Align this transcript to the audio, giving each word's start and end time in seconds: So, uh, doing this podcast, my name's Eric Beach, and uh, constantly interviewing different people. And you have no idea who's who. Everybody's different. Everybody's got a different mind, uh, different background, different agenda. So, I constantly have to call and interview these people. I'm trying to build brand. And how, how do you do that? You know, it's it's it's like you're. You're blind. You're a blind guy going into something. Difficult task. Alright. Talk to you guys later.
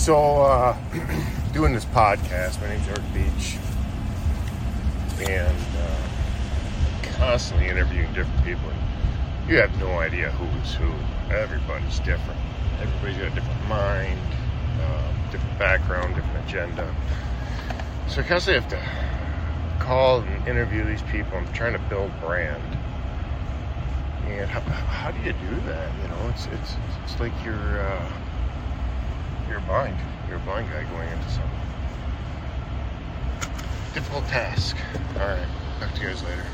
So, 0.00 0.16
uh, 0.16 0.74
doing 1.52 1.74
this 1.74 1.84
podcast, 1.84 2.58
my 2.62 2.70
name's 2.70 2.88
Eric 2.88 3.02
Beach, 3.12 3.58
and 5.28 5.58
uh, 5.76 7.06
constantly 7.18 7.68
interviewing 7.68 8.10
different 8.14 8.42
people. 8.42 8.70
And 8.70 9.50
you 9.50 9.58
have 9.58 9.78
no 9.78 9.98
idea 9.98 10.30
who's 10.30 10.74
who. 10.74 10.90
Everybody's 11.30 11.98
different. 11.98 12.40
Everybody's 12.80 13.18
got 13.18 13.26
a 13.30 13.34
different 13.34 13.68
mind, 13.68 14.18
uh, 14.80 15.12
different 15.30 15.58
background, 15.58 16.14
different 16.14 16.48
agenda. 16.48 16.94
So, 18.08 18.22
I 18.22 18.24
constantly 18.24 18.62
have 18.62 18.70
to 18.70 19.84
call 19.84 20.20
and 20.20 20.48
interview 20.48 20.82
these 20.82 21.02
people. 21.02 21.36
I'm 21.36 21.52
trying 21.52 21.74
to 21.74 21.82
build 21.90 22.10
brand. 22.22 22.62
And 24.28 24.48
how, 24.48 24.60
how 24.60 25.10
do 25.10 25.18
you 25.18 25.34
do 25.34 25.60
that? 25.66 25.92
You 26.00 26.08
know, 26.08 26.30
it's 26.30 26.46
it's 26.46 26.74
it's 27.04 27.20
like 27.20 27.32
you're. 27.44 27.82
You're 29.80 29.88
blind. 29.88 30.28
You're 30.28 30.36
a 30.36 30.40
blind 30.40 30.70
guy 30.70 30.84
going 30.84 31.08
into 31.08 31.30
something. 31.30 31.50
Difficult 33.94 34.26
task. 34.26 34.76
Alright. 35.16 35.48
Talk 35.80 35.94
to 35.94 36.02
you 36.02 36.08
guys 36.08 36.22
later. 36.22 36.44